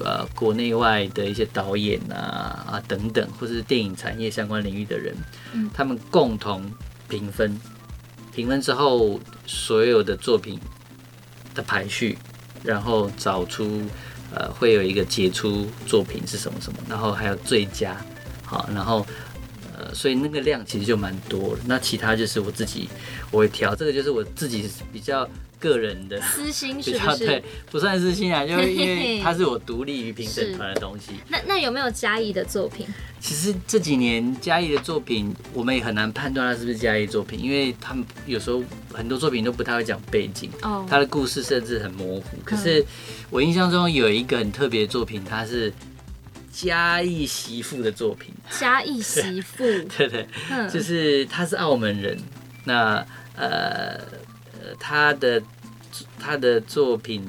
[0.00, 5.14] 呃国内外的一些导演啊啊等等，或者是电影产业相关领域的人，
[5.52, 6.64] 嗯，他们共同。
[7.08, 7.60] 评分，
[8.32, 10.58] 评分之后，所有的作品
[11.54, 12.18] 的排序，
[12.62, 13.82] 然后找出
[14.34, 17.96] 呃会有一个杰出作品是什么什么，然后还有最佳，
[18.44, 19.06] 好，然后
[19.76, 21.60] 呃，所以那个量其实就蛮多了。
[21.66, 22.88] 那其他就是我自己
[23.30, 25.28] 我会挑，这个就是我自己比较。
[25.64, 27.26] 个人的私心 是不是？
[27.26, 31.12] 对，不算私心啊， 就是因为它是我独立于评审团的东西。
[31.28, 32.86] 那那有没有嘉义的作品？
[33.18, 42.36] 其实这几年嘉义的作品，我们也很难判断它是不是嘉义作品，因为他们有时候很多作品都不太会讲背景，哦，他的故事甚至很模糊。
[42.44, 42.84] 可是
[43.30, 45.72] 我印象中有一个很特别的作品，它是
[46.52, 48.34] 嘉义媳妇的作品。
[48.60, 49.64] 嘉义媳妇，
[49.96, 50.26] 对，对对，
[50.70, 52.18] 就是他是澳门人。
[52.64, 53.98] 那呃。
[54.80, 55.40] 他的
[56.18, 57.26] 他的作品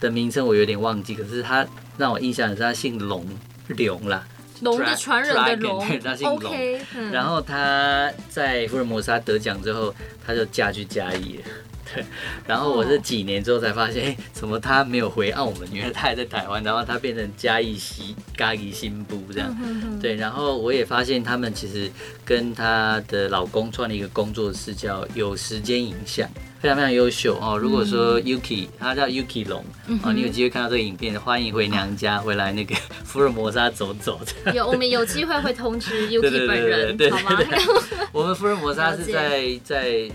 [0.00, 1.66] 的名称我有点忘记，可是他
[1.96, 3.26] 让我印象的是他姓龙，
[3.68, 4.26] 龙啦，
[4.60, 6.52] 龙的传人的龙，对，他姓龙。
[6.52, 9.94] Okay, 嗯、然后他在福尔摩沙得奖之后，
[10.26, 11.44] 他就嫁去嘉义了。
[11.94, 12.02] 对，
[12.46, 15.68] 然后我是几年之后才发现，哎、欸，怎么他没有回澳门？
[15.70, 19.54] 原来他还在台湾，然后他变成嘉义西嘉义新部这样。
[20.00, 21.88] 对，然后我也发现他们其实
[22.24, 26.26] 跟他的老公创立一个工作室，叫有时间影像，
[26.64, 27.58] 非常非常优秀哦。
[27.58, 29.62] 如果说 Yuki，他叫 Yuki 龙
[30.02, 32.74] 啊，你有机会看到这个影片，欢迎回娘家，回来那个
[33.04, 34.18] 福尔摩沙走走。
[34.54, 37.38] 有，我们有机会会通知 Yuki 本人，好吗？
[38.12, 40.10] 我们福尔摩沙是在在。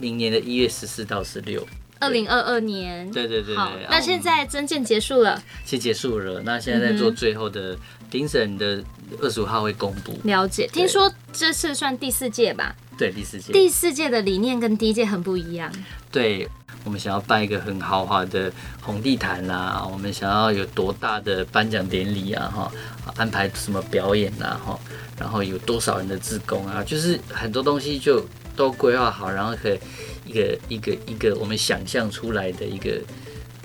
[0.00, 1.64] 明年的一月十四到十六，
[2.00, 3.08] 二零二二年。
[3.12, 3.56] 对对对，对。
[3.56, 6.42] 好，那现在征件结束了，其实结束了。
[6.44, 7.78] 那现在在做最后的
[8.10, 8.82] 评审的
[9.20, 10.18] 二十五号会公布。
[10.24, 12.74] 了解，听说这次算第四届吧？
[12.96, 13.52] 对，第四届。
[13.52, 15.72] 第四届的理念跟第一届很不一样。
[16.10, 16.48] 对。
[16.82, 22.70] 我们想要办一个很豪华的红地毯啊，我们想要有多大的颁奖典礼啊，哈，
[23.16, 24.78] 安排什么表演啊，哈，
[25.18, 28.22] 然后有多少人的志工啊，就是很多东西就
[28.54, 29.78] 都规划好，然后可以
[30.26, 33.00] 一个一个一个我们想象出来的一个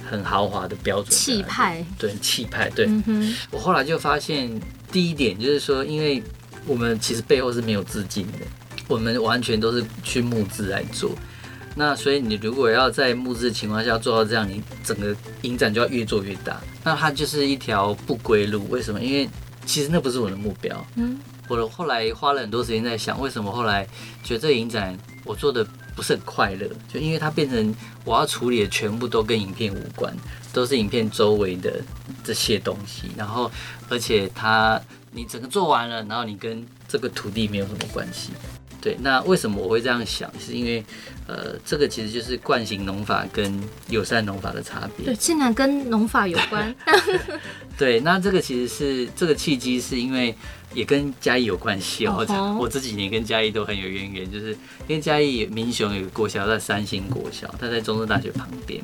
[0.10, 2.88] 很豪华的标准气派，对气派，对。
[3.52, 4.49] 我后来就发现
[4.91, 6.21] 第一点就是说，因为
[6.65, 8.39] 我们其实背后是没有资金的，
[8.88, 11.12] 我们完全都是去募资来做。
[11.75, 16.60] 那所以你如果要在募资的情况下做到这样，你整个影展就要越做越大。
[16.84, 18.67] 那它就是一条不归路。
[18.69, 18.99] 为什么？
[18.99, 19.30] 因为
[19.65, 20.86] 其实那不是我的目标。
[20.95, 23.88] 嗯，我后来花了很多时间在想，为什么后来
[24.23, 26.67] 觉得这个影展我做的不是很快乐？
[26.91, 27.73] 就因为它变成
[28.04, 30.13] 我要处理的全部都跟影片无关，
[30.60, 31.82] 都是影片周围的
[32.24, 33.10] 这些东西。
[33.15, 33.50] 然后
[33.88, 34.80] 而且它
[35.12, 38.32] 你整个做完了，然后你跟这个土地没有什么关系。
[38.82, 40.32] 对，那为什么我会这样想？
[40.39, 40.82] 是因为，
[41.28, 45.06] 呃，这个其实就是惯性农法跟友善农法的差别。
[45.06, 46.74] 对，竟然跟农法有关。
[47.78, 50.34] 对，那这个其实是这个契机，是因为
[50.73, 52.25] 也跟嘉义有关系哦。
[52.27, 52.62] Oh.
[52.62, 54.51] 我这几年跟嘉义都很有渊源，就是
[54.88, 58.82] 因为嘉义民雄有个国小在三星国小，它在中正大学旁边。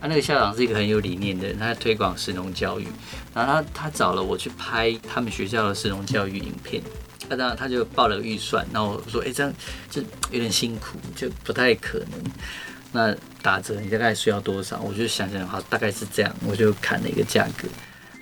[0.00, 2.86] 他那个校长是一个很有理念的人，他在推广食农教育，
[3.34, 6.82] 然后他他找了我去拍他们学校的食农教育影片。
[7.28, 9.52] 那当然，他就报了个预算，然后我说：“哎、欸，这样
[9.90, 12.12] 就有点辛苦，就不太可能。
[12.90, 17.68] 那打折你大概需要多少？”我就想想，好，大概是这样，我就砍了一个价格。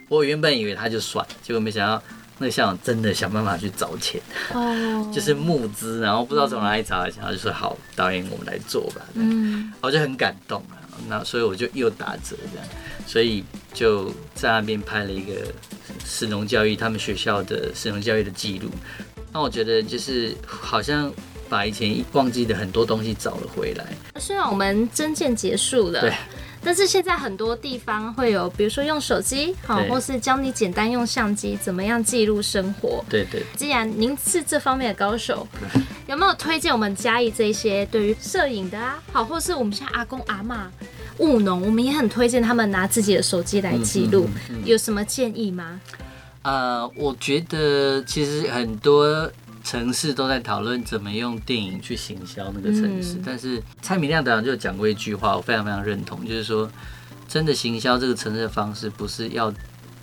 [0.09, 2.02] 我原本以为他就算，结果没想到
[2.38, 4.20] 那个校长真的想办法去找钱，
[4.53, 10.77] 哦，就是募资，然后不知道从哪里找来钱，他就说：“好，导演，我们来做吧。”嗯，我就很感动啊。
[11.09, 12.68] 那所以我就又打折这样，
[13.07, 13.44] 所以
[13.75, 15.35] 就在那边拍了一个。
[16.05, 18.70] 食农教育，他们学校的食农教育的记录，
[19.33, 21.12] 那我觉得就是好像
[21.49, 23.87] 把以前忘记的很多东西找了回来。
[24.20, 26.12] 虽然我们征件结束了，对，
[26.62, 33.05] 但是现在很多地方会有，比如说用手机，好，或是教你简单用相机怎么样记录生活。
[33.09, 33.47] 对，对对。
[33.57, 35.47] 既然您是这方面的高手，
[36.09, 39.03] 有没有推荐我们嘉义这些对于摄影的啊？
[39.12, 40.71] 好，或是我们现在阿公阿妈。
[41.19, 45.81] 务农，我们也很推荐他们拿自己的手机来记录，嗯嗯嗯、有什么建议吗？
[46.42, 49.31] 呃，我觉得其实很多
[49.66, 56.70] 城市都在讨论怎么用电影去行销那个城市，嗯、但是蔡明亮导演就讲过一句话，我非常非常认同，就是说，
[57.26, 59.52] 真的行销这个城市的方式，不是要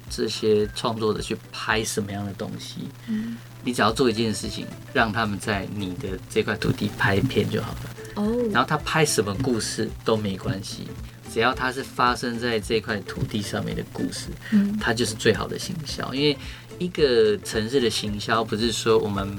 [0.09, 7.79] 这些创作者去拍什么样的东西，嗯、你只要做一件事情，让他们在你的这块土地拍片就好了。
[8.15, 10.89] 哦，然后他拍什么故事都没关系，
[11.33, 16.13] 只要它是发生在这块土地上面的故事，嗯，它就是最好的行销。
[16.13, 16.37] 因为
[16.77, 19.35] 一个城市的行销不是说我们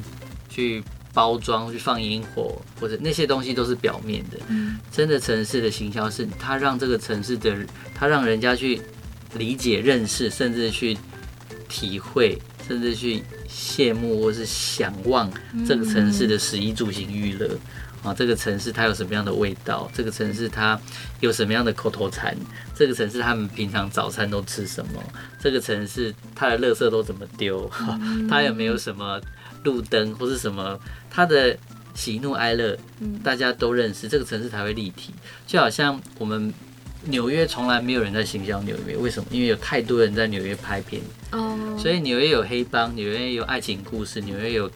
[0.49, 7.57] 去包装、去放烟火或者那些东西都是表面的，嗯，真的城市的行销是它让这个城市的，
[7.95, 8.81] 它让人家去
[9.37, 10.99] 理解、认识，甚至去
[11.69, 15.31] 体会，甚至去羡慕或是想望
[15.65, 17.49] 这个城市的食衣住行娱乐。
[18.05, 19.91] 啊，这个城市它有什么样的味道？
[19.95, 20.79] 这个城市它
[21.21, 22.37] 有什么样的口头禅？
[22.75, 25.03] 这个城市他们平常早餐都吃什么？
[25.41, 27.69] 这个城市它的垃圾都怎么丢？
[28.29, 29.19] 它有没有什么
[29.65, 30.79] 路灯或是什么？
[31.11, 31.57] 它的
[31.95, 32.77] 喜怒哀乐，
[33.23, 35.15] 大家都认识，这个城市才会立体。
[35.47, 36.53] 就好像我们
[37.05, 39.27] 纽约从来没有人在行销纽约，为什么？
[39.31, 41.01] 因为有太多人在纽约拍片。
[41.31, 41.59] 哦。
[41.79, 44.71] 所以纽约有黑帮，纽约有爱情故事，纽约有。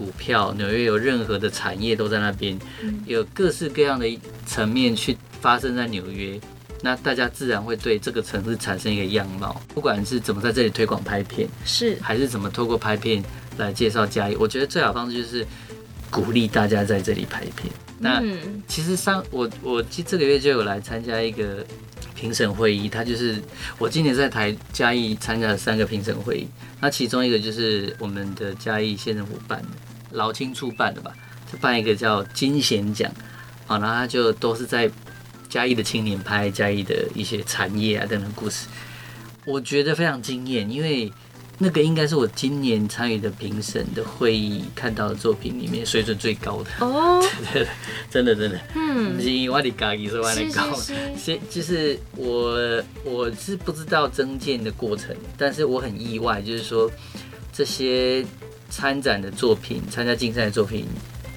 [0.00, 2.58] 股票，纽约有任何的产业都在那边，
[3.04, 4.06] 有各式各样的
[4.46, 6.40] 层面去发生在纽约，
[6.80, 9.60] 那大家自然会对这个城市产生一个样貌。
[9.74, 13.22] 不管是怎么在这里推广拍片，是还是怎么透过拍片
[13.58, 15.46] 来介绍嘉义，我觉得最好方式就是
[16.10, 17.70] 鼓励大家在这里拍片。
[17.98, 18.22] 那
[18.66, 21.62] 其实上我我这个月就有来参加一个
[22.14, 23.38] 评审会议，他就是
[23.76, 26.48] 我今年在台嘉义参加了三个评审会议，
[26.80, 29.68] 那其中一个就是我们的嘉义县政府办的。
[30.12, 31.12] 劳青处办的吧，
[31.50, 33.10] 就办一个叫金贤奖，
[33.66, 34.90] 啊，然后他就都是在
[35.48, 38.66] 嘉义的青年拍嘉义的一些产业啊等等故事，
[39.44, 41.12] 我觉得非常惊艳，因为
[41.58, 46.70] 那个应该是我今年参与的评审的会议看到的作品里面水准最高的。
[46.80, 47.68] 哦， 对对，
[48.10, 56.90] 真的真的，嗯，不是我的家己说我的高，所以就是我我是不知道增建的过程，但是我很意外，就是说
[57.52, 58.24] 这些。
[58.70, 60.86] 参展的作品，参加竞赛的作品，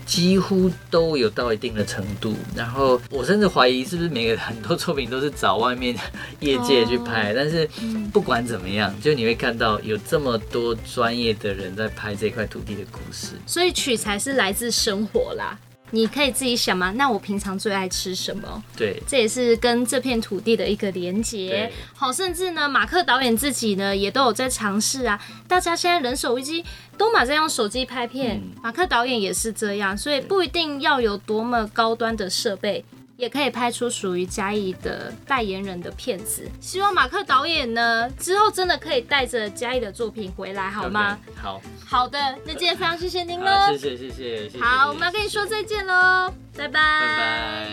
[0.05, 2.35] 几乎都有到一定的程度。
[2.55, 5.95] 然后我甚至怀疑是不是每个很多作品都是找外面
[6.39, 7.31] 业界去拍。
[7.31, 7.67] 哦、但是
[8.11, 13.33] 不管怎么样，就你会看到有这么多专业的人在拍这块土地的故事。
[13.47, 15.57] 所以取材是来自生活啦。
[15.93, 16.91] 你可以自己想嘛？
[16.93, 18.63] 那我平常最爱吃什么？
[18.75, 21.71] 对，这也是跟这片土地的一个连接。
[21.93, 25.21] 好，甚至呢，马克导演自己呢也都有在尝试啊。
[25.47, 26.65] 大家现在人手一机，
[26.97, 32.83] 都马在用手机拍片，嗯，马克导演也是这样，所以不一定要有多么高端的设备。
[33.15, 36.49] 也可以拍出属于嘉义的代言人的片子。
[36.59, 44.59] 希望马克导演呢之后真的可以带着嘉义的作品回来，好吗？Okay, 好好的，那今天非常谢谢您了，谢谢谢谢谢谢。
[44.59, 47.69] 好，我们要跟你说再见喽，拜拜拜拜。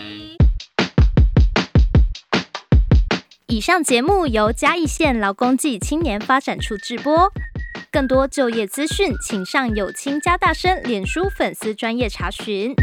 [3.47, 7.29] 以上节目由嘉义县劳工暨青年发展处制播，
[7.91, 12.73] 更多就业资讯，请上有青加大声脸书粉丝专业查询。